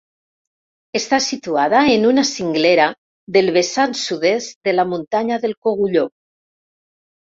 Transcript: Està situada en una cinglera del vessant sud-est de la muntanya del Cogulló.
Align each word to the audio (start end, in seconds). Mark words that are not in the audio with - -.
Està 0.99 1.19
situada 1.25 1.83
en 1.97 2.07
una 2.13 2.25
cinglera 2.31 2.89
del 3.37 3.55
vessant 3.61 3.97
sud-est 4.03 4.61
de 4.71 4.77
la 4.81 4.91
muntanya 4.97 5.43
del 5.49 5.59
Cogulló. 5.65 6.11